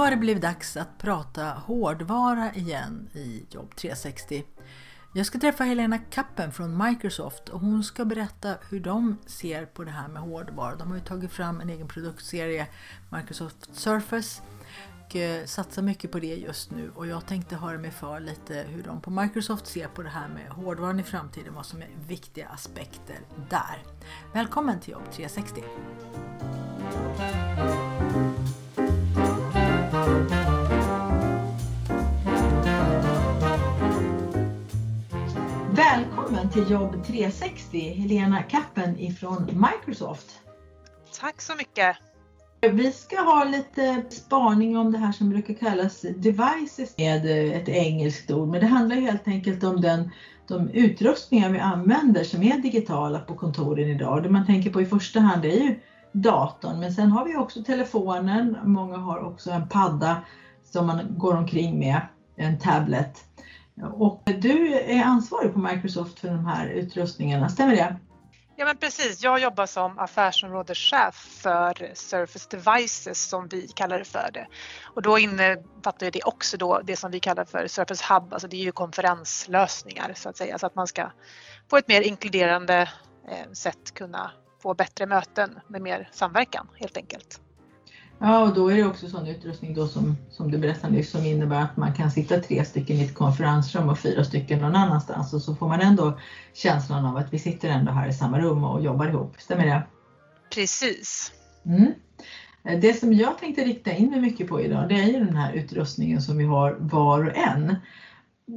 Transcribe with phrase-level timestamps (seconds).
[0.00, 4.44] Har det blivit dags att prata hårdvara igen i Jobb 360.
[5.14, 9.84] Jag ska träffa Helena Kappen från Microsoft och hon ska berätta hur de ser på
[9.84, 10.76] det här med hårdvara.
[10.76, 12.66] De har ju tagit fram en egen produktserie,
[13.10, 14.42] Microsoft Surface,
[15.04, 18.64] och eh, satsar mycket på det just nu och jag tänkte höra mig för lite
[18.68, 21.88] hur de på Microsoft ser på det här med hårdvaran i framtiden, vad som är
[22.06, 23.18] viktiga aspekter
[23.50, 23.84] där.
[24.32, 25.62] Välkommen till Jobb 360!
[35.76, 40.40] Välkommen till Jobb 360, Helena Kappen ifrån Microsoft.
[41.20, 41.96] Tack så mycket.
[42.60, 48.30] Vi ska ha lite spaning om det här som brukar kallas devices med ett engelskt
[48.30, 50.10] ord, men det handlar helt enkelt om den,
[50.48, 54.22] de utrustningar vi använder som är digitala på kontoren idag.
[54.22, 55.74] Det man tänker på i första hand är ju
[56.12, 60.16] datorn, men sen har vi också telefonen, många har också en padda
[60.64, 62.00] som man går omkring med,
[62.36, 63.24] en tablet.
[63.92, 67.96] Och du är ansvarig på Microsoft för de här utrustningarna, stämmer det?
[68.60, 74.30] Ja men precis, jag jobbar som affärsområdeschef för Surface Devices som vi kallar det för
[74.32, 74.46] det.
[74.94, 78.56] Och då innefattar det också då det som vi kallar för Surface Hub, alltså det
[78.56, 81.10] är ju konferenslösningar så att säga, så att man ska
[81.68, 82.88] på ett mer inkluderande
[83.28, 84.30] eh, sätt kunna
[84.62, 87.40] få bättre möten med mer samverkan helt enkelt.
[88.22, 91.24] Ja, och då är det också sån utrustning då som, som du berättade nyss som
[91.24, 95.32] innebär att man kan sitta tre stycken i ett konferensrum och fyra stycken någon annanstans
[95.34, 96.18] och så får man ändå
[96.54, 99.34] känslan av att vi sitter ändå här i samma rum och jobbar ihop.
[99.38, 99.82] Stämmer det?
[100.54, 101.32] Precis.
[101.64, 101.92] Mm.
[102.80, 105.52] Det som jag tänkte rikta in mig mycket på idag det är ju den här
[105.52, 107.76] utrustningen som vi har var och en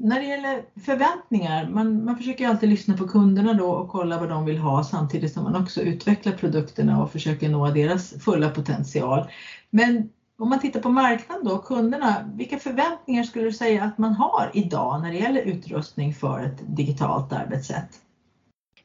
[0.01, 4.29] när det gäller förväntningar, man, man försöker alltid lyssna på kunderna då och kolla vad
[4.29, 9.29] de vill ha samtidigt som man också utvecklar produkterna och försöker nå deras fulla potential.
[9.69, 10.09] Men
[10.39, 14.51] om man tittar på marknaden då, kunderna, vilka förväntningar skulle du säga att man har
[14.53, 17.99] idag när det gäller utrustning för ett digitalt arbetssätt?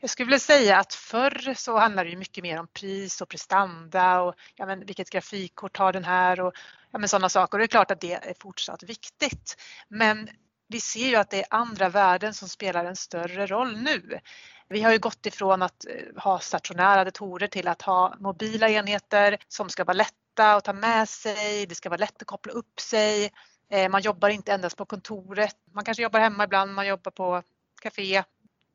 [0.00, 4.20] Jag skulle vilja säga att förr så handlade det mycket mer om pris och prestanda
[4.20, 6.52] och ja, men vilket grafikkort har den här och
[6.90, 7.54] ja, men sådana saker.
[7.54, 9.56] Och det är klart att det är fortsatt viktigt.
[9.88, 10.28] Men
[10.68, 14.20] vi ser ju att det är andra värden som spelar en större roll nu.
[14.68, 19.38] Vi har ju gått ifrån att eh, ha stationära datorer till att ha mobila enheter
[19.48, 22.80] som ska vara lätta att ta med sig, det ska vara lätt att koppla upp
[22.80, 23.32] sig.
[23.70, 27.42] Eh, man jobbar inte endast på kontoret, man kanske jobbar hemma ibland, man jobbar på
[27.82, 28.24] café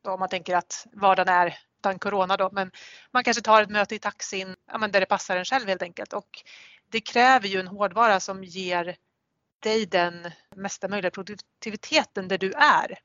[0.07, 2.71] om man tänker att vardagen är utan corona då, men
[3.11, 5.81] man kanske tar ett möte i taxin ja, men där det passar en själv helt
[5.81, 6.43] enkelt och
[6.89, 8.95] det kräver ju en hårdvara som ger
[9.63, 13.00] dig den mesta möjliga produktiviteten där du är.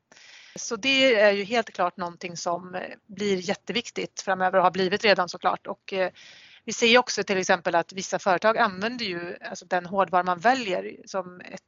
[0.57, 5.05] Så det är ju helt klart någonting som eh, blir jätteviktigt framöver och har blivit
[5.05, 5.67] redan såklart.
[5.67, 6.11] Och eh,
[6.65, 10.97] vi ser också till exempel att vissa företag använder ju alltså den hårdvara man väljer
[11.05, 11.63] som ett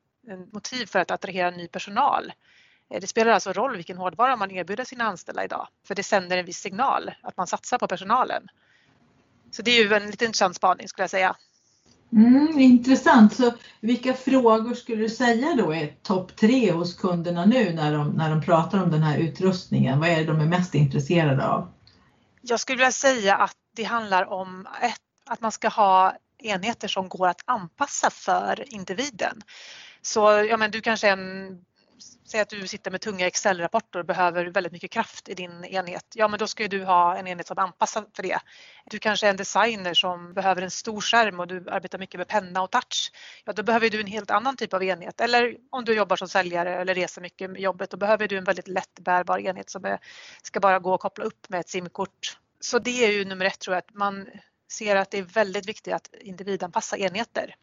[0.52, 2.32] motiv för att attrahera ny personal.
[2.90, 6.38] Eh, det spelar alltså roll vilken hårdvara man erbjuder sina anställda idag, för det sänder
[6.38, 8.48] en viss signal att man satsar på personalen.
[9.50, 11.36] Så det är ju en lite intressant spaning skulle jag säga.
[12.12, 13.34] Mm, intressant.
[13.34, 18.10] Så vilka frågor skulle du säga då är topp tre hos kunderna nu när de,
[18.10, 20.00] när de pratar om den här utrustningen?
[20.00, 21.68] Vad är det de är mest intresserade av?
[22.42, 27.08] Jag skulle vilja säga att det handlar om ett, att man ska ha enheter som
[27.08, 29.42] går att anpassa för individen.
[30.02, 30.20] Så
[30.50, 31.64] ja, men du kanske är en
[32.00, 36.04] Säg att du sitter med tunga Excel-rapporter och behöver väldigt mycket kraft i din enhet.
[36.14, 38.38] Ja, men då ska ju du ha en enhet som är anpassad för det.
[38.84, 42.28] Du kanske är en designer som behöver en stor skärm och du arbetar mycket med
[42.28, 43.12] penna och touch.
[43.44, 45.20] Ja, då behöver du en helt annan typ av enhet.
[45.20, 48.44] Eller om du jobbar som säljare eller reser mycket med jobbet, då behöver du en
[48.44, 49.98] väldigt lätt bärbar enhet som är,
[50.42, 52.38] ska bara gå att koppla upp med ett simkort.
[52.60, 54.26] Så det är ju nummer ett tror jag, att man
[54.72, 57.54] ser att det är väldigt viktigt att individanpassa enheter.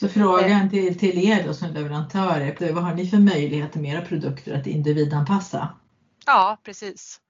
[0.00, 4.02] Så frågan till, till er då som leverantörer, vad har ni för möjligheter med era
[4.02, 5.68] produkter att individanpassa?
[6.26, 7.20] Ja, precis.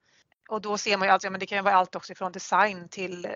[0.49, 2.89] Och då ser man ju alltså, men det kan ju vara allt också från design
[2.89, 3.31] till eh,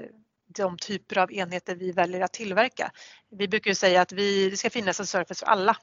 [0.47, 2.91] de typer av enheter vi väljer att tillverka.
[3.37, 5.77] Vi brukar ju säga att vi, det ska finnas en Surface för alla.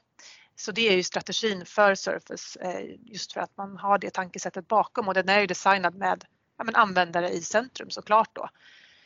[0.55, 4.67] Så det är ju strategin för Surface eh, just för att man har det tankesättet
[4.67, 6.25] bakom och den är ju designad med
[6.57, 8.49] ja, men användare i centrum såklart då.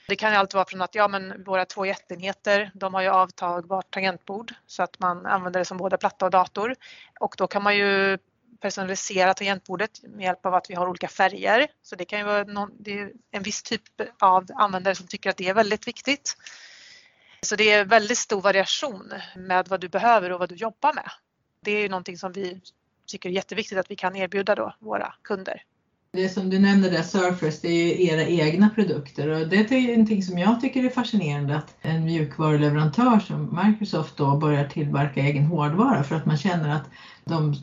[0.08, 3.08] Det kan ju alltid vara från att ja, men våra två jätteenheter, de har ju
[3.08, 6.76] avtagbart tangentbord så att man använder det som både platta och dator
[7.20, 8.18] och då kan man ju
[8.64, 11.68] personalisera tangentbordet med hjälp av att vi har olika färger.
[11.82, 13.82] Så det kan ju vara någon, det är en viss typ
[14.20, 16.38] av användare som tycker att det är väldigt viktigt.
[17.42, 21.10] Så det är väldigt stor variation med vad du behöver och vad du jobbar med.
[21.62, 22.62] Det är ju någonting som vi
[23.08, 25.64] tycker är jätteviktigt att vi kan erbjuda då våra kunder.
[26.16, 29.88] Det som du nämnde där, Surface, det är ju era egna produkter och det är
[29.88, 35.46] någonting som jag tycker är fascinerande att en mjukvaruleverantör som Microsoft då börjar tillverka egen
[35.46, 36.90] hårdvara för att man känner att
[37.26, 37.54] de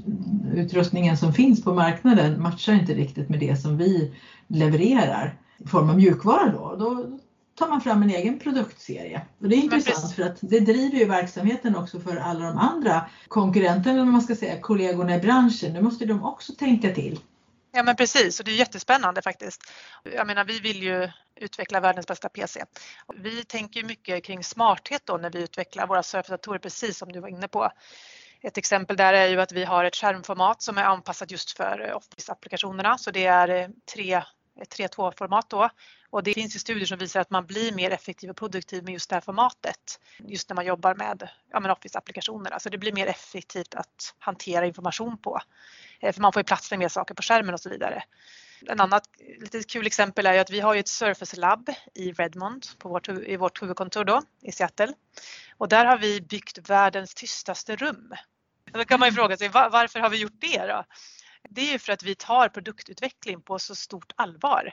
[0.54, 4.14] utrustningen som finns på marknaden matchar inte riktigt med det som vi
[4.48, 6.76] levererar i form av mjukvara då.
[6.78, 7.18] då
[7.58, 9.22] tar man fram en egen produktserie.
[9.40, 13.04] Och det är intressant för att det driver ju verksamheten också för alla de andra
[13.28, 15.72] konkurrenterna, om man ska säga, kollegorna i branschen.
[15.72, 17.18] Nu måste de också tänka till.
[17.72, 19.72] Ja men precis och det är jättespännande faktiskt.
[20.04, 22.64] Jag menar vi vill ju utveckla världens bästa PC.
[23.16, 27.28] Vi tänker mycket kring smarthet då när vi utvecklar våra surfdatorer precis som du var
[27.28, 27.72] inne på.
[28.42, 31.92] Ett exempel där är ju att vi har ett skärmformat som är anpassat just för
[31.94, 34.22] Office-applikationerna så det är eh, 3
[34.60, 35.70] 3.2-format då.
[36.10, 38.92] Och det finns ju studier som visar att man blir mer effektiv och produktiv med
[38.92, 40.00] just det här formatet.
[40.18, 42.58] Just när man jobbar med ja, Office-applikationerna.
[42.58, 45.40] Så det blir mer effektivt att hantera information på.
[46.00, 48.02] Eh, för man får ju plats med mer saker på skärmen och så vidare.
[48.66, 49.04] En annat
[49.38, 53.08] lite kul exempel är att vi har ju ett Surface Lab i Redmond på vårt,
[53.08, 54.94] i vårt huvudkontor då, i Seattle.
[55.56, 58.14] Och där har vi byggt världens tystaste rum.
[58.72, 60.84] Då kan man ju fråga sig varför har vi gjort det då?
[61.48, 64.72] Det är ju för att vi tar produktutveckling på så stort allvar.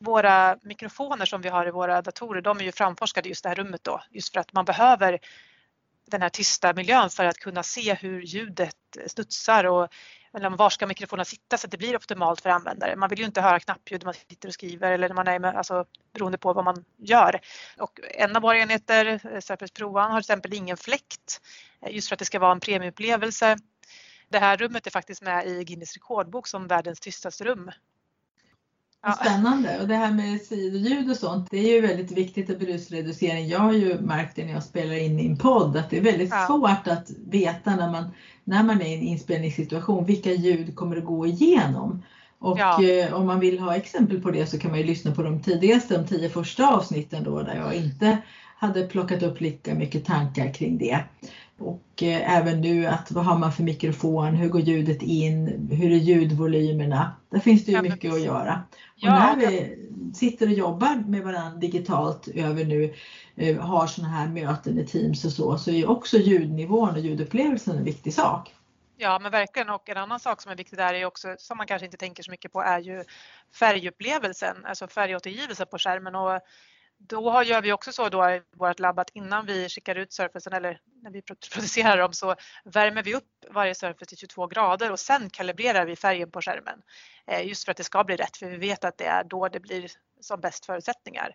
[0.00, 3.48] Våra mikrofoner som vi har i våra datorer, de är ju framforskade i just det
[3.48, 5.18] här rummet då, just för att man behöver
[6.10, 8.76] den här tysta miljön för att kunna se hur ljudet
[9.06, 9.88] studsar och
[10.36, 12.96] eller var ska mikrofonen sitta så att det blir optimalt för användare.
[12.96, 15.38] Man vill ju inte höra knappljud när man sitter och skriver eller när man är
[15.38, 17.40] med, alltså beroende på vad man gör.
[17.78, 21.40] Och en av våra enheter, eh, Surface Pro har till exempel ingen fläkt
[21.82, 23.56] eh, just för att det ska vara en premiumupplevelse
[24.28, 27.70] det här rummet är faktiskt med i Guinness rekordbok som världens tystaste rum.
[29.06, 29.12] Ja.
[29.12, 33.48] Spännande och det här med sidoljud och sånt det är ju väldigt viktigt i brusreducering.
[33.48, 36.02] Jag har ju märkt det när jag spelar in i en podd att det är
[36.02, 36.46] väldigt ja.
[36.46, 38.10] svårt att veta när man,
[38.44, 42.02] när man är i en inspelningssituation vilka ljud kommer att gå igenom.
[42.38, 42.84] Och ja.
[42.84, 45.42] eh, om man vill ha exempel på det så kan man ju lyssna på de
[45.42, 48.18] tidigaste, de tio första avsnitten då där jag inte
[48.58, 51.04] hade plockat upp lika mycket tankar kring det.
[51.58, 55.92] Och eh, även nu att vad har man för mikrofon, hur går ljudet in, hur
[55.92, 57.16] är ljudvolymerna?
[57.30, 58.62] Där finns det ju ja, mycket att göra.
[58.96, 59.78] Ja, och när vi
[60.14, 62.94] sitter och jobbar med varandra digitalt över nu,
[63.36, 67.76] eh, har sådana här möten i Teams och så, så är också ljudnivån och ljudupplevelsen
[67.76, 68.52] en viktig sak.
[68.98, 71.66] Ja men verkligen och en annan sak som är viktig där är också som man
[71.66, 73.04] kanske inte tänker så mycket på är ju
[73.54, 76.40] färgupplevelsen, alltså färgåtergivelse på skärmen och
[76.98, 80.52] då gör vi också så då i vårt labb att innan vi skickar ut surfacen
[80.52, 81.22] eller när vi
[81.52, 82.34] producerar dem så
[82.64, 86.82] värmer vi upp varje surface till 22 grader och sen kalibrerar vi färgen på skärmen.
[87.26, 89.48] Eh, just för att det ska bli rätt för vi vet att det är då
[89.48, 89.90] det blir
[90.20, 91.34] som bäst förutsättningar.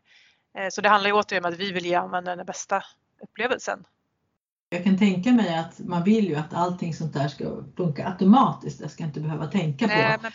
[0.58, 2.84] Eh, så det handlar ju återigen om att vi vill ge användaren den bästa
[3.22, 3.84] upplevelsen.
[4.70, 8.82] Jag kan tänka mig att man vill ju att allting sånt där ska funka automatiskt.
[8.82, 10.30] Jag ska inte behöva tänka Nej, på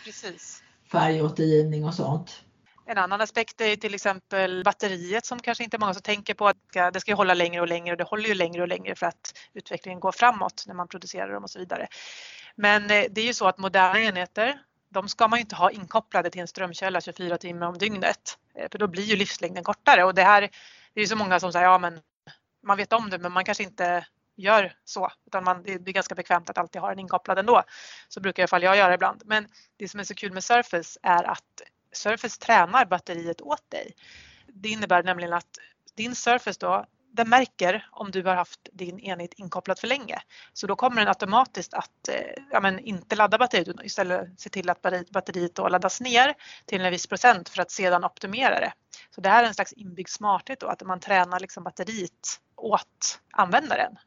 [0.91, 2.43] färgåtergivning och sånt.
[2.89, 6.47] En annan aspekt är till exempel batteriet som kanske inte många som tänker på.
[6.47, 9.05] Att det ska hålla längre och längre och det håller ju längre och längre för
[9.05, 11.87] att utvecklingen går framåt när man producerar dem och så vidare.
[12.55, 15.71] Men eh, det är ju så att moderna enheter de ska man ju inte ha
[15.71, 18.37] inkopplade till en strömkälla 24 timmar om dygnet.
[18.55, 20.41] Eh, för då blir ju livslängden kortare och det här
[20.93, 21.99] det är ju så många som säger ja men
[22.63, 26.15] man vet om det men man kanske inte gör så utan man, det är ganska
[26.15, 27.63] bekvämt att alltid ha den inkopplad ändå.
[28.07, 29.21] Så brukar i alla fall jag göra ibland.
[29.25, 31.61] Men det som är så kul med Surface är att
[31.97, 33.95] Surface tränar batteriet åt dig.
[34.47, 35.57] Det innebär nämligen att
[35.95, 40.21] din Surface då, den märker om du har haft din enhet inkopplad för länge.
[40.53, 44.49] Så då kommer den automatiskt att eh, ja, men inte ladda batteriet utan istället se
[44.49, 46.33] till att batteriet då laddas ner
[46.65, 48.73] till en viss procent för att sedan optimera det.
[49.15, 53.19] Så det här är en slags inbyggd smarthet då, att man tränar liksom batteriet åt
[53.31, 53.97] användaren.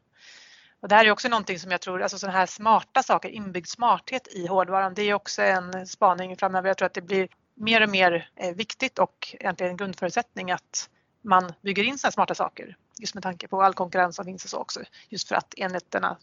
[0.82, 3.66] Och det här är också någonting som jag tror, alltså sådana här smarta saker, inbyggd
[3.66, 6.68] smarthet i hårdvaran, det är också en spaning framöver.
[6.68, 7.28] Jag tror att det blir
[7.61, 10.90] mer och mer eh, viktigt och egentligen en grundförutsättning att
[11.23, 14.50] man bygger in sådana smarta saker just med tanke på all konkurrens som finns och
[14.50, 14.81] så också.
[15.09, 16.17] Just för att enheterna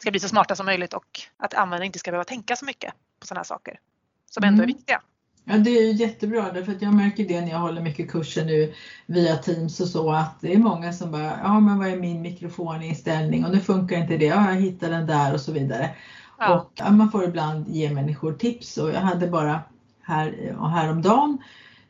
[0.00, 2.94] ska bli så smarta som möjligt och att användare inte ska behöva tänka så mycket
[3.20, 3.80] på sådana här saker
[4.30, 4.76] som ändå är mm.
[4.76, 5.00] viktiga.
[5.44, 8.44] Ja, det är ju jättebra därför att jag märker det när jag håller mycket kurser
[8.44, 8.74] nu
[9.06, 12.22] via Teams och så att det är många som bara, ja men vad är min
[12.22, 15.90] mikrofoninställning och nu funkar inte det, ja jag hittar den där och så vidare.
[16.38, 16.60] Ja.
[16.60, 19.60] Och man får ibland ge människor tips och jag hade bara
[20.06, 21.38] här, och häromdagen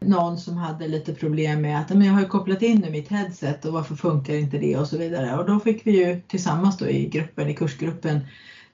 [0.00, 3.64] någon som hade lite problem med att men jag har kopplat in nu mitt headset
[3.64, 5.37] och varför funkar inte det och så vidare.
[5.37, 8.20] Och då fick vi ju tillsammans då i gruppen, i kursgruppen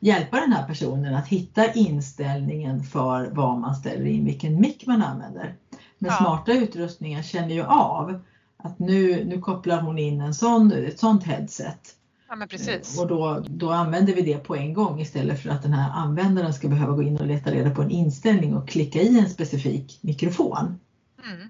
[0.00, 5.02] hjälpa den här personen att hitta inställningen för vad man ställer in, vilken mick man
[5.02, 5.54] använder.
[5.98, 6.16] Men ja.
[6.16, 8.20] smarta utrustningar känner ju av
[8.56, 11.96] att nu, nu kopplar hon in en sån, ett sånt headset.
[12.32, 13.00] Ja, men precis.
[13.00, 16.54] Och då, då använder vi det på en gång istället för att den här användaren
[16.54, 19.98] ska behöva gå in och leta reda på en inställning och klicka i en specifik
[20.02, 20.80] mikrofon.
[21.24, 21.48] Mm.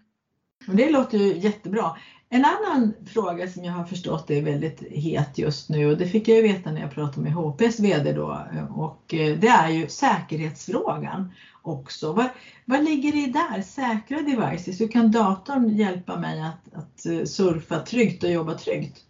[0.69, 1.97] Och det låter ju jättebra.
[2.29, 6.29] En annan fråga som jag har förstått är väldigt het just nu och det fick
[6.29, 9.89] jag ju veta när jag pratade med HPs VD då och eh, det är ju
[9.89, 12.13] säkerhetsfrågan också.
[12.13, 12.29] Vad,
[12.65, 13.63] vad ligger det där?
[13.63, 19.05] Säkra devices, hur kan datorn hjälpa mig att, att eh, surfa tryggt och jobba tryggt?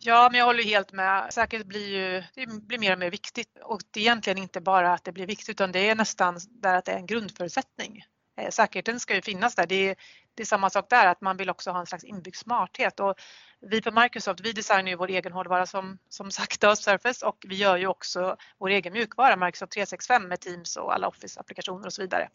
[0.00, 1.32] Ja, men jag håller helt med.
[1.32, 4.92] Säkerhet blir ju det blir mer och mer viktigt och det är egentligen inte bara
[4.92, 8.04] att det blir viktigt utan det är nästan där att det är en grundförutsättning.
[8.38, 9.66] Eh, Säkerheten ska ju finnas där.
[9.66, 9.96] Det är,
[10.34, 13.00] det är samma sak där, att man vill också ha en slags inbyggd smarthet.
[13.00, 13.14] Och
[13.60, 17.44] vi på Microsoft vi designar ju vår egen hårdvara som, som sagt då, Surface och
[17.48, 21.92] vi gör ju också vår egen mjukvara Microsoft 365 med Teams och alla Office-applikationer och
[21.92, 22.28] så vidare.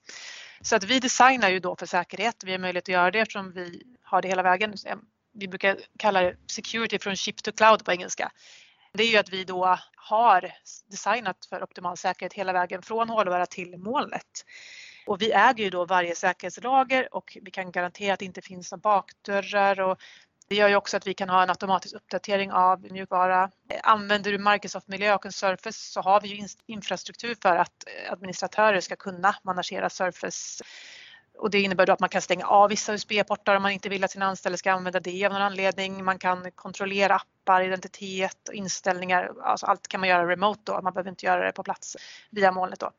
[0.62, 2.44] Så att vi designar ju då för säkerhet.
[2.44, 4.74] Vi har möjlighet att göra det eftersom vi har det hela vägen.
[5.34, 8.32] Vi brukar kalla det security från chip to cloud på engelska.
[8.94, 10.52] Det är ju att vi då har
[10.92, 14.46] designat för optimal säkerhet hela vägen från hårdvara till molnet.
[15.08, 18.72] Och vi äger ju då varje säkerhetslager och vi kan garantera att det inte finns
[18.72, 19.98] några bakdörrar och
[20.48, 23.52] det gör ju också att vi kan ha en automatisk uppdatering av mjukvara.
[23.84, 28.14] Använder du Microsoft Miljö och en Surface så har vi ju infrastruktur för att eh,
[28.14, 30.64] administratörer ska kunna managera Surface
[31.38, 34.04] och det innebär då att man kan stänga av vissa USB-portar om man inte vill
[34.04, 36.04] att sina anställda ska använda det av någon anledning.
[36.04, 39.32] Man kan kontrollera appar, identitet och inställningar.
[39.42, 41.98] Alltså allt kan man göra remote då, man behöver inte göra det på plats
[42.30, 42.92] via molnet då.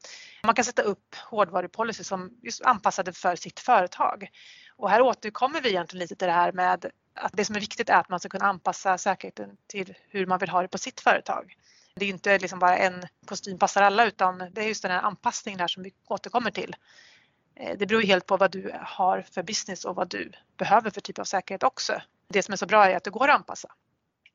[0.45, 4.29] Man kan sätta upp hårdvarupolicy som just anpassade för sitt företag.
[4.77, 7.91] Och här återkommer vi egentligen lite till det här med att det som är viktigt
[7.91, 11.01] är att man ska kunna anpassa säkerheten till hur man vill ha det på sitt
[11.01, 11.57] företag.
[11.97, 15.03] Det är inte liksom bara en kostym passar alla utan det är just den här
[15.03, 16.77] anpassningen här som vi återkommer till.
[17.57, 21.01] Eh, det beror helt på vad du har för business och vad du behöver för
[21.01, 21.93] typ av säkerhet också.
[22.29, 23.69] Det som är så bra är att det går att anpassa.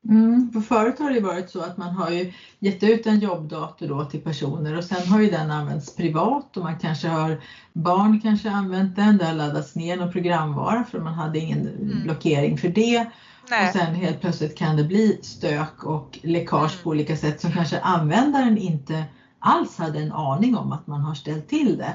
[0.09, 3.87] Mm, för förut har det varit så att man har ju gett ut en jobbdator
[3.87, 7.41] då till personer och sen har ju den använts privat och man kanske har
[7.73, 12.03] barn kanske använt den, det har laddats ner någon programvara för man hade ingen mm.
[12.03, 13.09] blockering för det.
[13.49, 13.67] Nej.
[13.67, 16.83] Och sen helt plötsligt kan det bli stök och läckage mm.
[16.83, 19.03] på olika sätt som kanske användaren inte
[19.39, 21.93] alls hade en aning om att man har ställt till det.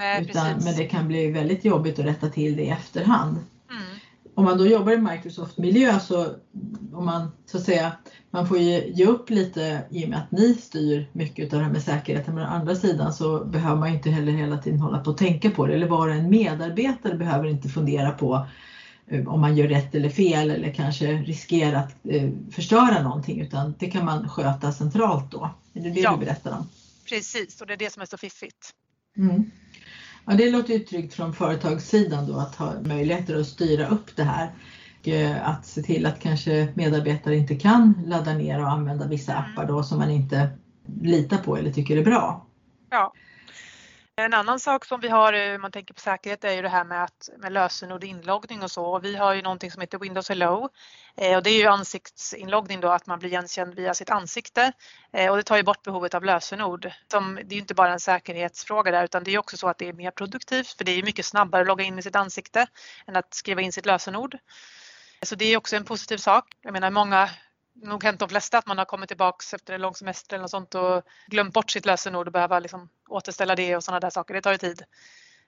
[0.00, 3.36] Nej, utan, men det kan bli väldigt jobbigt att rätta till det i efterhand.
[3.70, 3.82] Mm.
[4.34, 6.26] Om man då jobbar i Microsoft-miljö så
[6.92, 7.92] om man så att säga,
[8.30, 11.64] man får ju ge upp lite i och med att ni styr mycket av det
[11.64, 12.34] här med säkerheten.
[12.34, 15.50] Men å andra sidan så behöver man inte heller hela tiden hålla på och tänka
[15.50, 15.74] på det.
[15.74, 18.46] Eller vara en medarbetare behöver inte fundera på
[19.06, 23.74] eh, om man gör rätt eller fel eller kanske riskera att eh, förstöra någonting utan
[23.78, 25.50] det kan man sköta centralt då.
[25.74, 26.68] Är det det ja, du berättar om?
[27.08, 28.74] Precis och det är det som är så fiffigt.
[29.16, 29.50] Mm.
[30.24, 34.22] Ja, det låter ju tryggt från företagssidan då att ha möjligheter att styra upp det
[34.22, 34.50] här.
[35.00, 39.34] Och eh, att se till att kanske medarbetare inte kan ladda ner och använda vissa
[39.34, 40.48] appar då som man inte
[41.02, 42.46] litar på eller tycker är bra.
[42.90, 43.12] Ja.
[44.20, 46.68] En annan sak som vi har, eh, om man tänker på säkerhet, är ju det
[46.68, 48.98] här med, att, med lösenord inloggning och så.
[48.98, 50.68] Vi har ju någonting som heter Windows Hello
[51.16, 54.72] eh, och det är ju ansiktsinloggning då, att man blir igenkänd via sitt ansikte
[55.12, 56.90] eh, och det tar ju bort behovet av lösenord.
[57.10, 59.78] Som, det är ju inte bara en säkerhetsfråga där utan det är också så att
[59.78, 62.16] det är mer produktivt för det är ju mycket snabbare att logga in med sitt
[62.16, 62.66] ansikte
[63.06, 64.38] än att skriva in sitt lösenord.
[65.22, 66.44] Så det är också en positiv sak.
[66.62, 67.30] Jag menar många
[67.74, 70.50] nog hänt de flesta att man har kommit tillbaks efter en lång semester eller något
[70.50, 74.34] sånt och glömt bort sitt lösenord och behöver liksom återställa det och sådana där saker.
[74.34, 74.82] Det tar ju tid.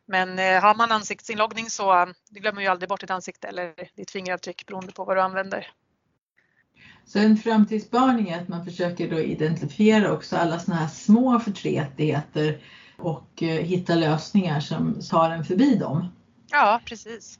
[0.06, 3.74] Men eh, har man ansiktsinloggning så eh, du glömmer ju aldrig bort ditt ansikte eller
[3.96, 5.72] ditt fingeravtryck beroende på vad du använder.
[7.04, 12.62] Så en framtidsspaning är att man försöker då identifiera också alla sådana här små förtretigheter
[12.96, 16.08] och eh, hitta lösningar som tar en förbi dem.
[16.50, 17.38] Ja, precis.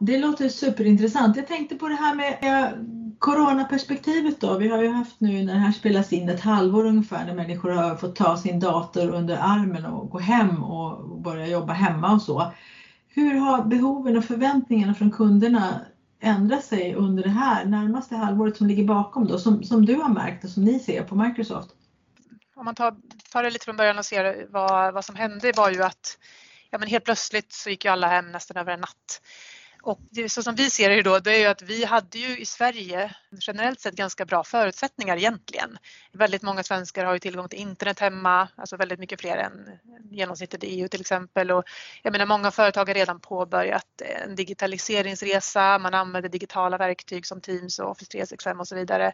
[0.00, 1.36] Det låter superintressant.
[1.36, 2.70] Jag tänkte på det här med eh,
[3.18, 4.58] coronaperspektivet då.
[4.58, 7.70] Vi har ju haft nu när det här spelas in ett halvår ungefär när människor
[7.70, 12.22] har fått ta sin dator under armen och gå hem och börja jobba hemma och
[12.22, 12.52] så.
[13.08, 15.80] Hur har behoven och förväntningarna från kunderna
[16.20, 20.08] ändrat sig under det här närmaste halvåret som ligger bakom då, som, som du har
[20.08, 21.70] märkt och som ni ser på Microsoft?
[22.56, 22.96] Om man tar,
[23.32, 26.18] tar det lite från början och ser vad, vad som hände var ju att
[26.70, 29.20] ja, men helt plötsligt så gick ju alla hem nästan över en natt.
[29.82, 32.38] Och det, så som vi ser det då, det är ju att vi hade ju
[32.38, 35.78] i Sverige generellt sett ganska bra förutsättningar egentligen.
[36.12, 39.78] Väldigt många svenskar har ju tillgång till internet hemma, alltså väldigt mycket fler än
[40.10, 41.50] genomsnittet i EU till exempel.
[41.50, 41.64] Och
[42.02, 45.78] jag menar, många företag har redan påbörjat en digitaliseringsresa.
[45.78, 49.12] Man använder digitala verktyg som Teams och Office 365 och så vidare.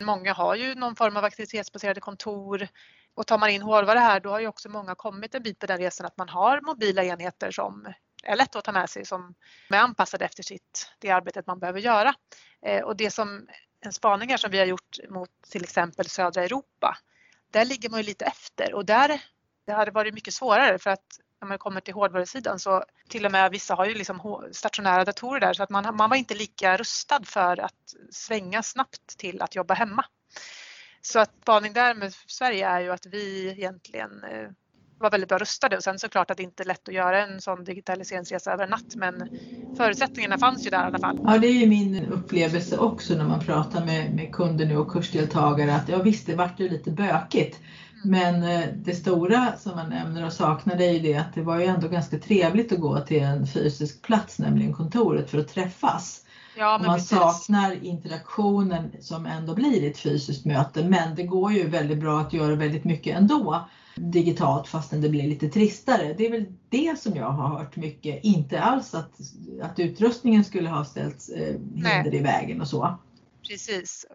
[0.00, 2.68] Många har ju någon form av aktivitetsbaserade kontor
[3.14, 5.66] och tar man in hårdvara här då har ju också många kommit en bit på
[5.66, 7.86] den resan att man har mobila enheter som
[8.26, 9.34] är lätt att ta med sig som
[9.70, 12.14] är anpassade efter sitt, det arbetet man behöver göra.
[12.62, 13.48] Eh, och det som
[13.80, 16.98] en spaning som vi har gjort mot till exempel södra Europa,
[17.50, 19.20] där ligger man ju lite efter och där
[19.66, 23.32] det hade varit mycket svårare för att när man kommer till hårdvarusidan så till och
[23.32, 26.76] med vissa har ju liksom stationära datorer där så att man, man var inte lika
[26.76, 30.04] rustad för att svänga snabbt till att jobba hemma.
[31.00, 34.50] Så att spaning där med Sverige är ju att vi egentligen eh,
[35.00, 37.26] eh, var väldigt bra rustade och sen såklart att det inte är lätt att göra
[37.26, 39.28] en sån digitaliseringsresa över en natt men
[39.76, 41.18] förutsättningarna fanns ju där i alla fall.
[41.24, 44.92] Ja det är ju min upplevelse också när man pratar med, med kunder nu och
[44.92, 47.60] kursdeltagare att ja visst det vart ju lite bökigt
[48.04, 51.58] men eh, det stora som man nämner och saknar är ju det att det var
[51.58, 56.20] ju ändå ganska trevligt att gå till en fysisk plats, nämligen kontoret, för att träffas.
[56.56, 57.08] Ja, man precis.
[57.08, 62.32] saknar interaktionen som ändå blir ett fysiskt möte men det går ju väldigt bra att
[62.32, 66.14] göra väldigt mycket ändå digitalt fastän det blir lite tristare.
[66.14, 69.12] Det är väl det som jag har hört mycket, inte alls att,
[69.62, 72.16] att utrustningen skulle ha ställt eh, hinder Nej.
[72.16, 72.98] i vägen och så.
[73.48, 74.06] Precis.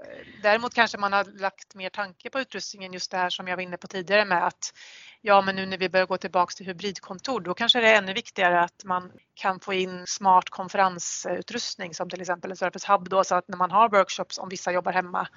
[0.44, 3.64] Däremot kanske man har lagt mer tanke på utrustningen just det här som jag var
[3.64, 4.74] inne på tidigare med att
[5.22, 8.14] ja men nu när vi börjar gå tillbaks till hybridkontor då kanske det är ännu
[8.14, 13.24] viktigare att man kan få in smart konferensutrustning som till exempel en Surface Hub då
[13.24, 15.28] så att när man har workshops om vissa jobbar hemma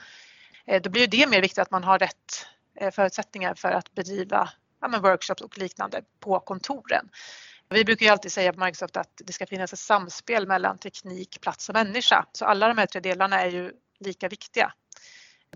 [0.66, 4.50] eh, då blir det mer viktigt att man har rätt Eh, förutsättningar för att bedriva
[4.80, 7.08] ja, workshops och liknande på kontoren.
[7.68, 11.40] Vi brukar ju alltid säga på Microsoft att det ska finnas ett samspel mellan teknik,
[11.40, 12.26] plats och människa.
[12.32, 14.72] Så alla de här tre delarna är ju lika viktiga.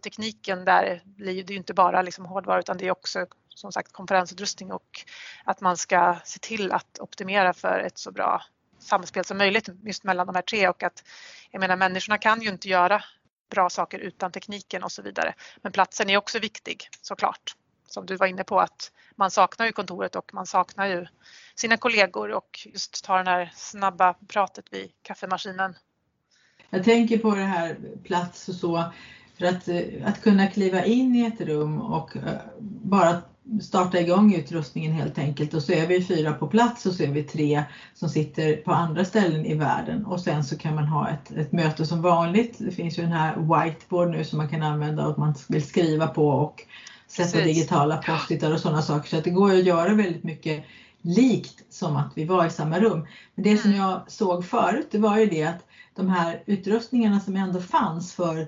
[0.03, 3.93] Tekniken där blir det ju inte bara liksom hårdvara utan det är också som sagt
[3.93, 5.05] konferensutrustning och
[5.45, 8.43] att man ska se till att optimera för ett så bra
[8.79, 11.05] samspel som möjligt just mellan de här tre och att
[11.51, 13.05] jag menar människorna kan ju inte göra
[13.49, 15.35] bra saker utan tekniken och så vidare.
[15.63, 17.57] Men platsen är också viktig såklart.
[17.89, 21.07] Som du var inne på att man saknar ju kontoret och man saknar ju
[21.55, 25.75] sina kollegor och just ta den här snabba pratet vid kaffemaskinen.
[26.71, 28.85] Jag tänker på det här plats och så.
[29.39, 33.23] För att, eh, att kunna kliva in i ett rum och eh, bara
[33.63, 37.11] starta igång utrustningen helt enkelt och så är vi fyra på plats och så är
[37.11, 41.09] vi tre som sitter på andra ställen i världen och sen så kan man ha
[41.09, 42.57] ett, ett möte som vanligt.
[42.59, 46.07] Det finns ju den här whiteboard nu som man kan använda och man vill skriva
[46.07, 46.63] på och
[47.07, 47.57] sätta Precis.
[47.57, 50.65] digitala postitar och sådana saker så att det går att göra väldigt mycket
[51.03, 53.07] likt som att vi var i samma rum.
[53.35, 53.83] Men det som mm.
[53.83, 58.47] jag såg förut det var ju det att de här utrustningarna som ändå fanns för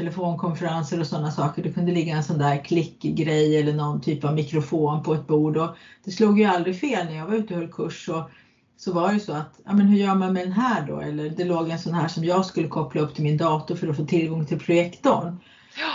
[0.00, 1.62] telefonkonferenser och sådana saker.
[1.62, 5.56] Det kunde ligga en sån där klickgrej eller någon typ av mikrofon på ett bord
[5.56, 8.08] och det slog ju aldrig fel när jag var ute och höll kurs.
[8.08, 8.30] Och
[8.76, 11.00] så var det så att, ja men hur gör man med den här då?
[11.00, 13.86] Eller det låg en sån här som jag skulle koppla upp till min dator för
[13.86, 15.36] att få tillgång till projektorn.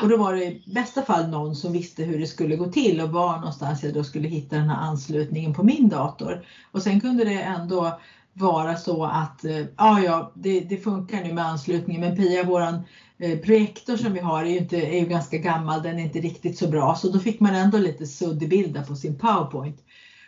[0.02, 3.02] Och då var det i bästa fall någon som visste hur det skulle gå till
[3.02, 6.46] och var någonstans jag då skulle hitta den här anslutningen på min dator.
[6.72, 8.00] Och sen kunde det ändå
[8.38, 12.80] vara så att eh, ja, ja det, det funkar nu med anslutningen men Pia, våran
[13.17, 16.58] projektor som vi har är ju, inte, är ju ganska gammal, den är inte riktigt
[16.58, 19.84] så bra så då fick man ändå lite suddig bilder på sin powerpoint.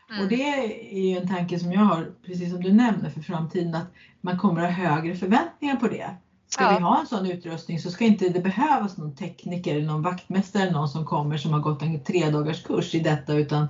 [0.10, 0.24] Mm.
[0.24, 3.76] Och det är ju en tanke som jag har, precis som du nämner för framtiden,
[3.76, 3.88] att
[4.22, 6.16] man kommer att ha högre förväntningar på det.
[6.50, 6.78] Ska ja.
[6.78, 10.90] vi ha en sån utrustning så ska inte det behövas någon tekniker någon vaktmästare någon
[10.90, 13.68] som kommer som har gått en tre dagars kurs i detta utan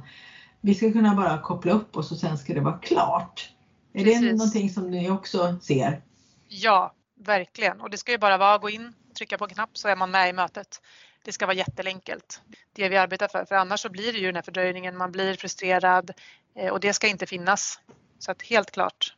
[0.61, 3.51] vi ska kunna bara koppla upp oss och sen ska det vara klart.
[3.93, 4.21] Är Precis.
[4.21, 6.01] det någonting som ni också ser?
[6.47, 6.93] Ja,
[7.25, 7.81] verkligen.
[7.81, 9.95] Och det ska ju bara vara att gå in, trycka på en knapp så är
[9.95, 10.81] man med i mötet.
[11.23, 12.41] Det ska vara jätteenkelt.
[12.73, 15.33] Det vi arbetar för, för annars så blir det ju den här fördröjningen, man blir
[15.33, 16.11] frustrerad
[16.55, 17.79] eh, och det ska inte finnas.
[18.19, 19.13] Så att helt klart.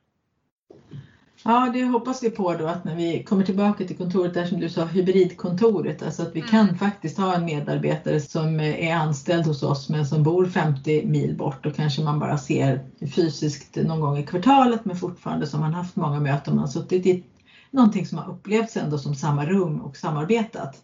[1.44, 4.60] Ja, det hoppas vi på då att när vi kommer tillbaka till kontoret där som
[4.60, 6.52] du sa, hybridkontoret, alltså att vi mm.
[6.52, 11.36] kan faktiskt ha en medarbetare som är anställd hos oss men som bor 50 mil
[11.36, 12.86] bort och kanske man bara ser
[13.16, 17.06] fysiskt någon gång i kvartalet men fortfarande som man haft många möten, man har suttit
[17.06, 17.24] i
[17.72, 20.76] någonting som har upplevts ändå som samma rum och samarbetat.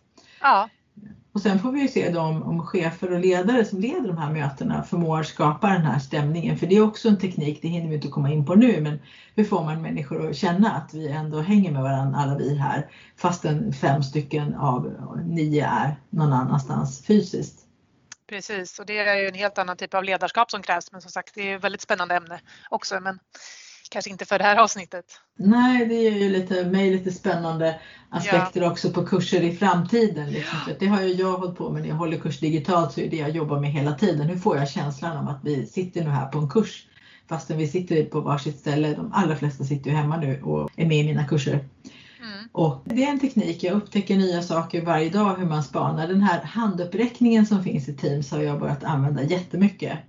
[0.42, 0.70] Ja.
[1.36, 4.18] Och sen får vi ju se då om, om chefer och ledare som leder de
[4.18, 6.58] här mötena förmår skapa den här stämningen.
[6.58, 9.00] För det är också en teknik, det hinner vi inte komma in på nu, men
[9.36, 12.90] hur får man människor att känna att vi ändå hänger med varandra alla vi här
[13.18, 14.94] fastän fem stycken av
[15.26, 17.60] nio är någon annanstans fysiskt.
[18.28, 21.12] Precis, och det är ju en helt annan typ av ledarskap som krävs, men som
[21.12, 23.00] sagt det är ett väldigt spännande ämne också.
[23.00, 23.20] Men
[23.90, 25.06] kanske inte för det här avsnittet.
[25.38, 28.72] Nej, det ger ju lite, mig lite spännande aspekter ja.
[28.72, 30.32] också på kurser i framtiden.
[30.32, 30.60] Liksom.
[30.68, 30.74] Ja.
[30.80, 33.18] Det har ju jag hållit på med när jag håller kurs digitalt så är det
[33.18, 34.28] jag jobbar med hela tiden.
[34.30, 36.88] Hur får jag känslan om att vi sitter nu här på en kurs
[37.30, 38.96] fastän vi sitter på varsitt ställe.
[38.96, 41.54] De allra flesta sitter ju hemma nu och är med i mina kurser.
[41.54, 42.50] Mm.
[42.52, 46.08] Och det är en teknik, jag upptäcker nya saker varje dag hur man spanar.
[46.08, 50.00] Den här handuppräckningen som finns i Teams har jag börjat använda jättemycket.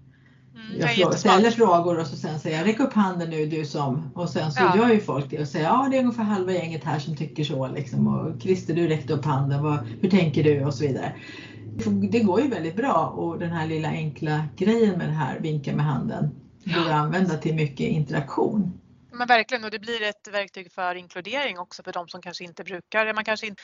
[0.56, 3.64] Mm, jag frågar, ställer frågor och så sen säger jag räck upp handen nu du
[3.64, 4.10] som.
[4.14, 4.76] Och sen så ja.
[4.76, 7.44] gör ju folk det och säger ja det är ungefär halva gänget här som tycker
[7.44, 8.08] så liksom.
[8.08, 10.64] Och Christer du räckte upp handen, vad, hur tänker du?
[10.64, 11.12] och så vidare.
[12.10, 15.76] Det går ju väldigt bra och den här lilla enkla grejen med det här vinka
[15.76, 16.30] med handen
[16.74, 18.80] går att använda till mycket interaktion.
[19.12, 22.64] Men verkligen och det blir ett verktyg för inkludering också för de som kanske inte
[22.64, 23.62] brukar, man kanske inte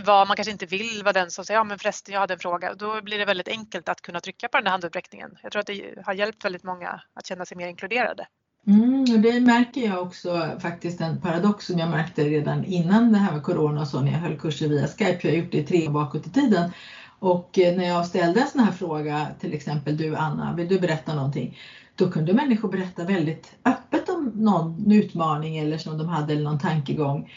[0.00, 2.40] vad man kanske inte vill vara den som säger ja men förresten jag hade en
[2.40, 2.74] fråga.
[2.74, 5.30] Då blir det väldigt enkelt att kunna trycka på den här handuppräckningen.
[5.42, 8.26] Jag tror att det har hjälpt väldigt många att känna sig mer inkluderade.
[8.66, 13.18] Mm, och det märker jag också faktiskt en paradox som jag märkte redan innan det
[13.18, 15.18] här med Corona och så när jag höll kurser via Skype.
[15.22, 16.70] Jag har gjort det tre år bakåt i tiden.
[17.18, 20.80] Och eh, när jag ställde en sån här fråga, till exempel du Anna, vill du
[20.80, 21.58] berätta någonting?
[21.94, 26.58] Då kunde människor berätta väldigt öppet om någon utmaning eller som de hade eller någon
[26.58, 27.30] tankegång.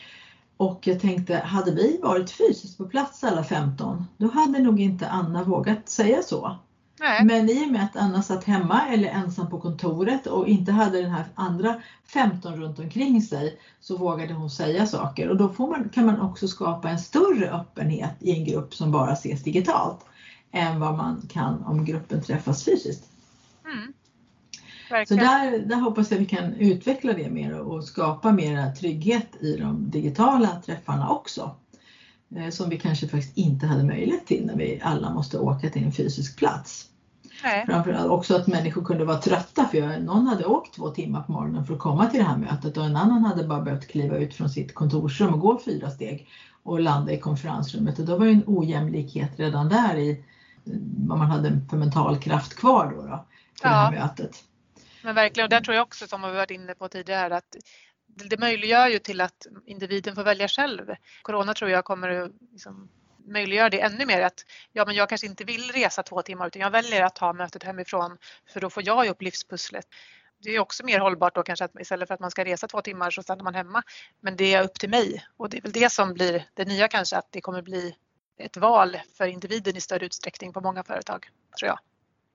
[0.58, 5.08] Och jag tänkte, hade vi varit fysiskt på plats alla 15, då hade nog inte
[5.08, 6.58] Anna vågat säga så.
[7.00, 7.26] Nej.
[7.26, 11.02] Men i och med att Anna satt hemma eller ensam på kontoret och inte hade
[11.02, 15.90] den här andra 15 runt omkring sig så vågade hon säga saker och då man,
[15.90, 20.06] kan man också skapa en större öppenhet i en grupp som bara ses digitalt
[20.52, 23.10] än vad man kan om gruppen träffas fysiskt.
[23.66, 23.94] Mm.
[25.08, 29.58] Så där, där hoppas jag vi kan utveckla det mer och skapa mer trygghet i
[29.58, 31.56] de digitala träffarna också.
[32.36, 35.84] Eh, som vi kanske faktiskt inte hade möjlighet till när vi alla måste åka till
[35.84, 36.90] en fysisk plats.
[37.44, 37.66] Nej.
[37.66, 41.32] Framförallt också att människor kunde vara trötta för jag, någon hade åkt två timmar på
[41.32, 44.18] morgonen för att komma till det här mötet och en annan hade bara behövt kliva
[44.18, 46.28] ut från sitt kontorsrum och gå fyra steg
[46.64, 50.24] och landa i konferensrummet och då var det en ojämlikhet redan där i
[50.98, 53.26] vad man hade för mental kraft kvar då, då
[53.62, 53.70] för ja.
[53.70, 54.44] det här mötet.
[55.08, 57.56] Men verkligen, och där tror jag också som vi varit inne på tidigare att
[58.08, 60.96] det möjliggör ju till att individen får välja själv.
[61.22, 62.90] Corona tror jag kommer att liksom
[63.28, 66.62] möjliggöra det ännu mer att ja, men jag kanske inte vill resa två timmar utan
[66.62, 68.18] jag väljer att ta mötet hemifrån
[68.54, 69.86] för då får jag upp livspusslet.
[70.44, 72.82] Det är också mer hållbart då kanske att istället för att man ska resa två
[72.82, 73.84] timmar så stannar man hemma.
[74.22, 76.88] Men det är upp till mig och det är väl det som blir det nya
[76.88, 77.96] kanske att det kommer bli
[78.40, 81.80] ett val för individen i större utsträckning på många företag, tror jag.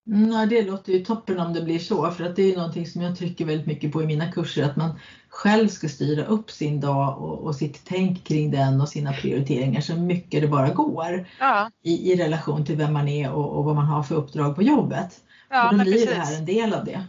[0.07, 3.03] Mm, det låter ju toppen om det blir så för att det är någonting som
[3.03, 6.81] jag trycker väldigt mycket på i mina kurser att man själv ska styra upp sin
[6.81, 11.29] dag och, och sitt tänk kring den och sina prioriteringar så mycket det bara går
[11.41, 11.71] ja.
[11.83, 14.63] i, i relation till vem man är och, och, vad man har för uppdrag på
[14.63, 15.21] jobbet.
[15.51, 16.09] Ja, och då blir precis.
[16.09, 17.05] det här en del av det.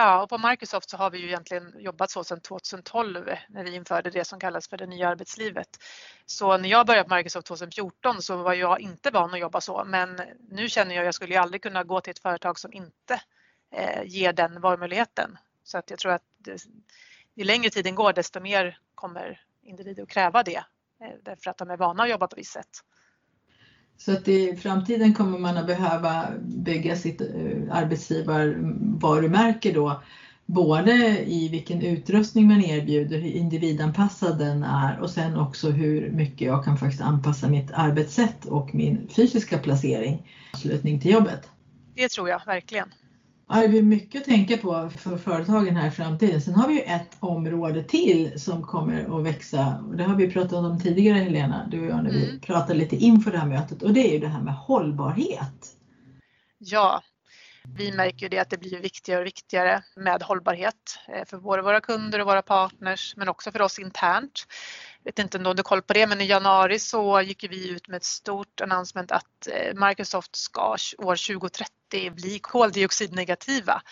[0.00, 3.74] Ja, och på Microsoft så har vi ju egentligen jobbat så sedan 2012 när vi
[3.74, 5.68] införde det som kallas för det nya arbetslivet.
[6.26, 9.84] Så när jag började på Microsoft 2014 så var jag inte van att jobba så,
[9.84, 12.72] men nu känner jag att jag skulle ju aldrig kunna gå till ett företag som
[12.72, 13.20] inte
[13.72, 15.38] eh, ger den valmöjligheten.
[15.64, 16.64] Så att jag tror att det,
[17.34, 20.64] ju längre tiden går desto mer kommer individer att kräva det
[21.02, 22.84] eh, därför att de är vana att jobba på visst sätt.
[23.98, 27.26] Så att i framtiden kommer man att behöva bygga sitt eh,
[27.70, 30.02] arbetsgivarvarumärke då
[30.46, 30.92] både
[31.24, 36.64] i vilken utrustning man erbjuder, hur individanpassad den är och sen också hur mycket jag
[36.64, 41.48] kan faktiskt anpassa mitt arbetssätt och min fysiska placering i anslutning till jobbet.
[41.94, 42.88] Det tror jag verkligen.
[43.48, 46.40] Ja, det blir mycket att tänka på för företagen här i framtiden.
[46.40, 49.84] Sen har vi ju ett område till som kommer att växa.
[49.94, 52.40] Det har vi pratat om tidigare Helena, du och jag, när vi mm.
[52.40, 55.74] pratade lite inför det här mötet och det är ju det här med hållbarhet.
[56.58, 57.02] Ja,
[57.76, 61.62] vi märker ju det att det blir viktigare och viktigare med hållbarhet eh, för både
[61.62, 64.46] våra kunder och våra partners men också för oss internt.
[65.02, 67.68] Jag vet inte om du har koll på det men i januari så gick vi
[67.68, 73.82] ut med ett stort announcement att eh, Microsoft ska år 2030 bli koldioxidnegativa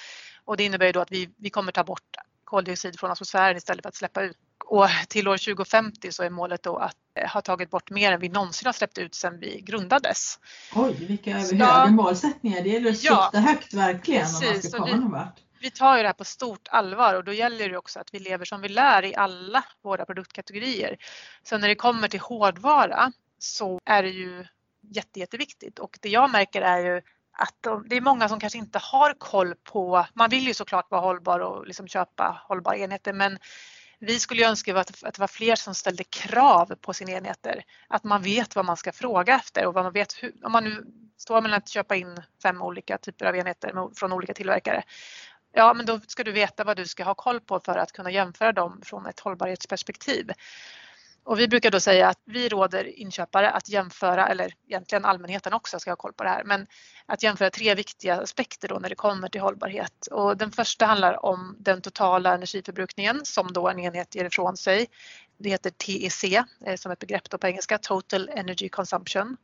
[0.45, 3.83] och det innebär ju då att vi, vi kommer ta bort koldioxid från atmosfären istället
[3.83, 4.37] för att släppa ut.
[4.65, 8.21] Och till år 2050 så är målet då att eh, ha tagit bort mer än
[8.21, 10.39] vi någonsin har släppt ut sedan vi grundades.
[10.75, 12.63] Oj, vilka så, höga målsättningar.
[12.63, 15.41] Det gäller att ja, sikta högt verkligen precis, om man ska komma vi, någon vart.
[15.61, 18.19] Vi tar ju det här på stort allvar och då gäller det också att vi
[18.19, 20.97] lever som vi lär i alla våra produktkategorier.
[21.43, 24.47] Så när det kommer till hårdvara så är det ju
[24.83, 27.03] jätte, jätteviktigt och det jag märker är ju
[27.38, 30.90] att de, det är många som kanske inte har koll på, man vill ju såklart
[30.90, 33.38] vara hållbar och liksom köpa hållbara enheter men
[33.99, 37.64] vi skulle önska att, att det var fler som ställde krav på sina enheter.
[37.88, 40.64] Att man vet vad man ska fråga efter och vad man vet hur, om man
[40.64, 44.83] nu står mellan att köpa in fem olika typer av enheter från olika tillverkare.
[45.53, 48.11] Ja, men då ska du veta vad du ska ha koll på för att kunna
[48.11, 50.31] jämföra dem från ett hållbarhetsperspektiv.
[51.27, 55.79] Och vi brukar då säga att vi råder inköpare att jämföra, eller egentligen allmänheten också
[55.79, 56.67] ska ha koll på det här, men
[57.07, 60.07] att jämföra tre viktiga aspekter då när det kommer till hållbarhet.
[60.11, 64.87] Och den första handlar om den totala energiförbrukningen som då en enhet ger ifrån sig.
[65.39, 69.37] Det heter TEC eh, som ett begrepp då på engelska, Total Energy Consumption.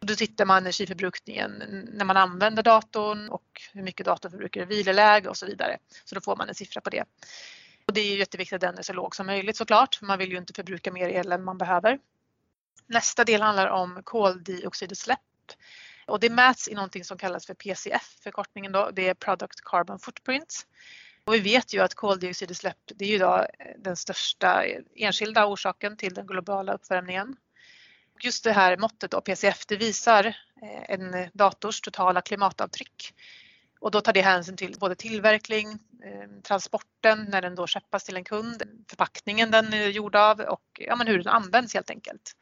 [0.00, 1.50] Då tittar man energiförbrukningen
[1.92, 5.78] när man använder datorn och hur mycket datorn förbrukar i viloläge och så vidare.
[6.04, 7.04] Så då får man en siffra på det.
[7.86, 10.30] Och det är jätteviktigt att den är så låg som möjligt såklart, för man vill
[10.30, 11.98] ju inte förbruka mer el än man behöver.
[12.86, 15.20] Nästa del handlar om koldioxidutsläpp
[16.06, 19.98] och det mäts i någonting som kallas för PCF, förkortningen då, det är Product Carbon
[19.98, 20.66] Footprint.
[21.24, 25.46] Och vi vet ju att koldioxidutsläpp det är ju idag eh, den största eh, enskilda
[25.46, 27.36] orsaken till den globala uppvärmningen.
[28.20, 30.24] Just det här måttet då, PCF, det visar
[30.62, 33.14] eh, en dators totala klimatavtryck.
[33.84, 35.68] Och då tar det hänsyn till både tillverkning,
[36.04, 40.80] eh, transporten när den då skeppas till en kund, förpackningen den är gjord av och
[40.80, 42.36] ja, men hur den används helt enkelt.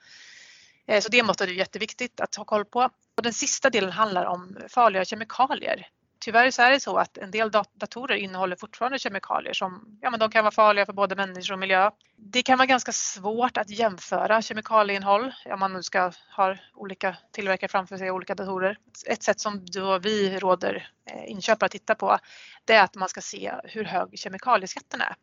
[0.87, 2.90] Eh, så det måste är jätteviktigt att ha koll på.
[3.16, 5.88] Och den sista delen handlar om farliga kemikalier
[6.22, 10.20] tyvärr så är det så att en del datorer innehåller fortfarande kemikalier som ja, men
[10.20, 11.90] de kan vara farliga för både människor och miljö.
[12.16, 17.68] Det kan vara ganska svårt att jämföra kemikalieinnehåll om man nu ska ha olika tillverkare
[17.68, 18.78] framför sig, olika datorer.
[19.06, 22.18] Ett sätt som då vi råder eh, inköpare att titta på
[22.64, 25.14] det är att man ska se hur hög kemikalieskatten är.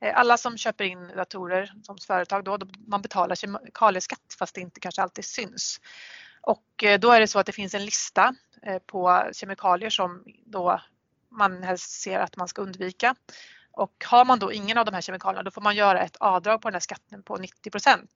[0.00, 4.80] Eh, alla som köper in datorer som företag då, man betalar kemikalieskatt fast det inte
[4.80, 5.80] kanske alltid syns.
[6.42, 10.24] Och eh, då är det så att det finns en lista eh, på kemikalier som
[10.46, 10.80] då
[11.30, 13.14] man helst ser att man ska undvika.
[13.72, 16.62] Och har man då ingen av de här kemikalierna då får man göra ett avdrag
[16.62, 18.06] på den här skatten på 90%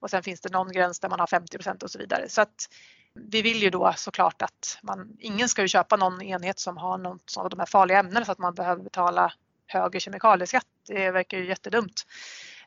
[0.00, 2.28] Och sen finns det någon gräns där man har 50% och så vidare.
[2.28, 2.68] Så att
[3.14, 6.98] vi vill ju då såklart att man, ingen ska ju köpa någon enhet som har
[6.98, 9.32] något av de här farliga ämnena så att man behöver betala
[9.66, 10.66] högre kemikalieskatt.
[10.86, 12.06] Det verkar ju jättedumt.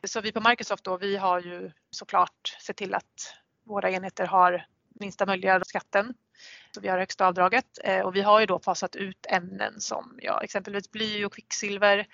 [0.04, 4.66] Så vi på Microsoft då, vi har ju såklart sett till att våra enheter har
[5.00, 6.14] minsta möjliga skatten.
[6.74, 10.18] Så vi har högsta avdraget eh, och vi har ju då fasat ut ämnen som
[10.22, 12.06] ja, exempelvis bly och kvicksilver.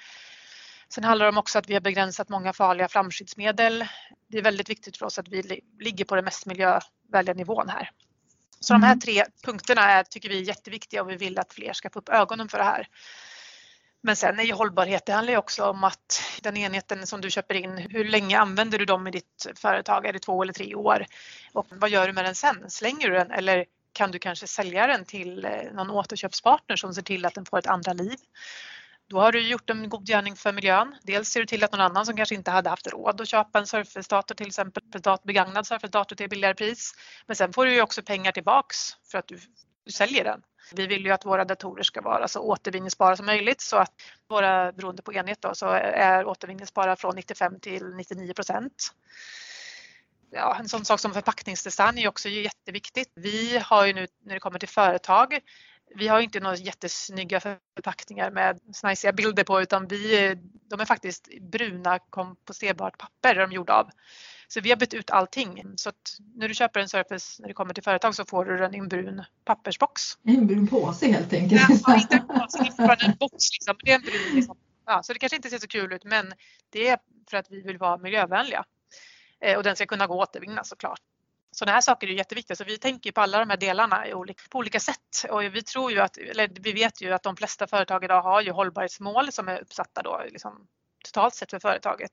[0.88, 3.84] Sen handlar det om också att vi har begränsat många farliga flamskyddsmedel.
[4.28, 7.90] Det är väldigt viktigt för oss att vi ligger på den mest miljövänliga nivån här.
[8.60, 9.00] Så de här mm.
[9.00, 12.08] tre punkterna är, tycker vi är jätteviktiga och vi vill att fler ska få upp
[12.08, 12.88] ögonen för det här.
[14.02, 17.31] Men sen är ju hållbarhet, det handlar ju också om att den enheten som du
[17.31, 20.07] köper in, hur länge använder du dem i ditt företag?
[20.07, 21.07] Är det två eller tre år?
[21.53, 22.70] Och vad gör du med den sen?
[22.70, 27.03] Slänger du den eller kan du kanske sälja den till eh, någon återköpspartner som ser
[27.03, 28.16] till att den får ett andra liv?
[29.09, 30.96] Då har du gjort en god gärning för miljön.
[31.03, 33.59] Dels ser du till att någon annan som kanske inte hade haft råd att köpa
[33.59, 34.83] en Surface-dator till exempel,
[35.22, 36.92] begagnad Surface-dator till billigare pris.
[37.26, 38.79] Men sen får du ju också pengar tillbaks
[39.11, 39.38] för att du
[39.90, 40.42] säljer den.
[40.72, 43.92] Vi vill ju att våra datorer ska vara så återvinningsbara som möjligt så att
[44.28, 48.94] våra, beroende på enhet då, så är återvinningsbara från 95 till 99 procent.
[50.30, 53.12] Ja, en sån sak som förpackningsdesign är också jätteviktigt.
[53.14, 55.40] Vi har ju nu när det kommer till företag
[55.94, 60.34] vi har inte några jättesnygga förpackningar med snajsiga bilder på utan vi,
[60.68, 63.90] de är faktiskt bruna komposterbart papper är de gjorda av.
[64.52, 65.64] Så vi har bytt ut allting.
[65.76, 68.56] Så att när du köper en Surface när det kommer till företag så får du
[68.56, 70.18] den i en brun pappersbox.
[70.22, 71.62] En brun påse helt enkelt.
[71.86, 73.34] Ja, inte en påse, en box.
[73.52, 73.76] Liksom.
[73.82, 74.56] Det är en brun, liksom.
[74.86, 76.32] ja, så det kanske inte ser så kul ut men
[76.70, 76.98] det är
[77.30, 78.64] för att vi vill vara miljövänliga.
[79.40, 81.00] Eh, och den ska kunna gå att återvinna såklart.
[81.52, 84.04] Sådana här saker är jätteviktiga så vi tänker på alla de här delarna
[84.50, 87.66] på olika sätt och vi tror ju att, eller vi vet ju att de flesta
[87.66, 90.66] företag idag har ju hållbarhetsmål som är uppsatta då liksom
[91.02, 92.12] totalt sett för företaget.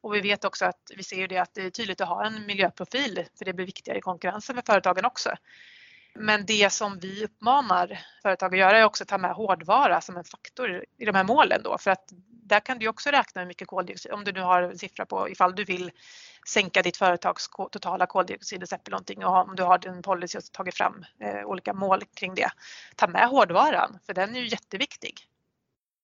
[0.00, 2.46] Och vi vet också att vi ser det att det är tydligt att ha en
[2.46, 5.30] miljöprofil för det blir viktigare i konkurrensen med företagen också.
[6.14, 10.16] Men det som vi uppmanar företag att göra är också att ta med hårdvara som
[10.16, 12.12] en faktor i de här målen då för att
[12.46, 15.30] där kan du också räkna hur mycket koldioxid, om du nu har en siffra på
[15.30, 15.90] ifall du vill
[16.48, 20.74] sänka ditt företags totala koldioxidutsläpp eller någonting och om du har din policy och tagit
[20.74, 22.50] fram eh, olika mål kring det.
[22.96, 25.28] Ta med hårdvaran för den är ju jätteviktig.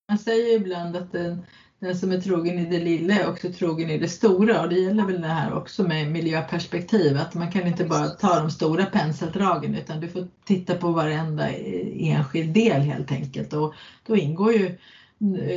[0.09, 1.47] Man säger ibland att den,
[1.83, 4.61] den som är trogen i det lilla är också trogen i det stora.
[4.61, 8.41] Och det gäller väl det här också med miljöperspektiv att man kan inte bara ta
[8.41, 13.53] de stora penseldragen utan du får titta på varenda enskild del helt enkelt.
[13.53, 13.75] Och
[14.07, 14.79] då ingår ju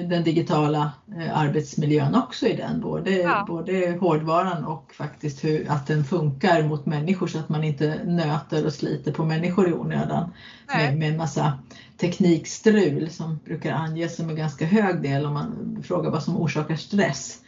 [0.10, 3.46] den digitala eh, arbetsmiljön också i den, både, ja.
[3.48, 8.66] både hårdvaran och faktiskt hur, att den funkar mot människor så att man inte nöter
[8.66, 10.32] och sliter på människor i onödan
[10.68, 11.60] med, med en massa
[11.98, 16.76] teknikstrul som brukar anges som en ganska hög del om man frågar vad som orsakar
[16.76, 17.40] stress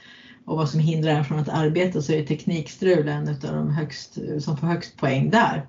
[0.46, 4.18] och vad som hindrar en från att arbeta så är teknikstrul en av de högst,
[4.40, 5.68] som får högst poäng där.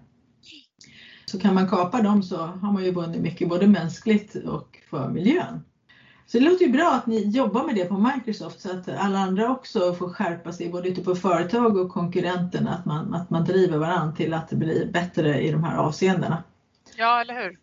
[1.27, 5.09] Så kan man kapa dem så har man ju vunnit mycket både mänskligt och för
[5.09, 5.61] miljön.
[6.31, 9.19] Så det låter ju bra att ni jobbar med det på Microsoft så att alla
[9.19, 13.45] andra också får skärpa sig både ute på företag och konkurrenterna, att man, att man
[13.45, 16.43] driver varandra till att bli bättre i de här avseendena.
[16.97, 17.59] Ja, eller hur?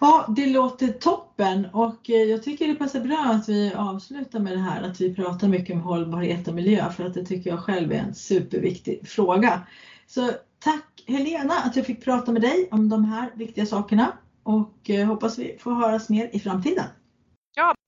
[0.00, 4.52] Ja, det låter toppen och eh, jag tycker det passar bra att vi avslutar med
[4.52, 7.60] det här att vi pratar mycket om hållbarhet och miljö för att det tycker jag
[7.60, 9.62] själv är en superviktig fråga.
[10.06, 14.90] Så tack Helena att jag fick prata med dig om de här viktiga sakerna och
[14.90, 16.84] eh, hoppas vi får höras mer i framtiden.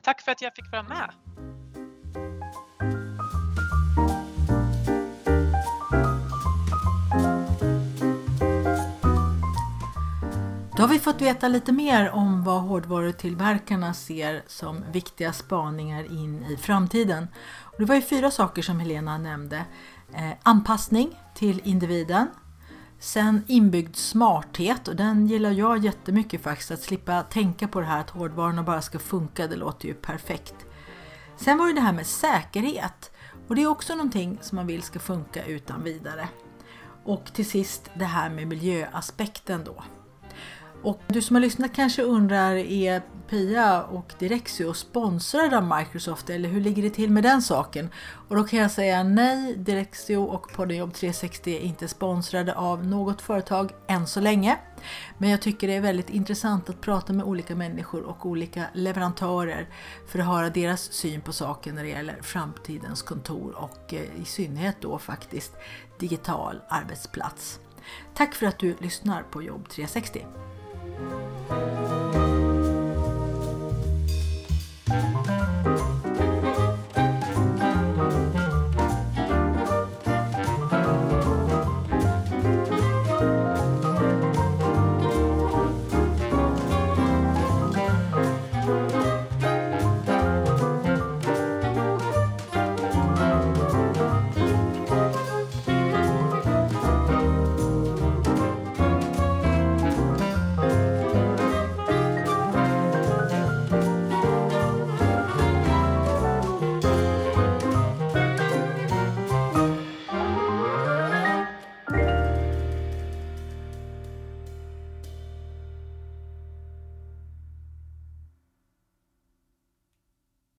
[0.07, 1.11] Tack för att jag fick vara med.
[10.77, 16.45] Då har vi fått veta lite mer om vad hårdvarutillverkarna ser som viktiga spaningar in
[16.45, 17.29] i framtiden.
[17.61, 19.65] Och det var ju fyra saker som Helena nämnde.
[20.15, 22.27] Eh, anpassning till individen.
[22.99, 26.71] Sen inbyggd smarthet och den gillar jag jättemycket faktiskt.
[26.71, 30.55] Att slippa tänka på det här att hårdvarorna bara ska funka, det låter ju perfekt.
[31.37, 33.11] Sen var det det här med säkerhet.
[33.49, 36.29] Och det är också någonting som man vill ska funka utan vidare.
[37.05, 39.83] Och till sist det här med miljöaspekten då.
[40.83, 46.49] Och du som har lyssnat kanske undrar, är Pia och Direxio sponsrade av Microsoft eller
[46.49, 47.91] hur ligger det till med den saken?
[48.29, 53.23] Och då kan jag säga nej, Direxio och Poddenjobb 360 är inte sponsrade av något
[53.23, 54.59] företag än så länge.
[55.19, 59.69] Men jag tycker det är väldigt intressant att prata med olika människor och olika leverantörer
[60.07, 64.25] för att höra deras syn på saken när det gäller framtidens kontor och eh, i
[64.25, 65.53] synnerhet då faktiskt
[65.99, 67.61] digital arbetsplats.
[68.15, 70.27] Tack för att du lyssnar på Jobb 360.
[71.49, 71.86] Thank you.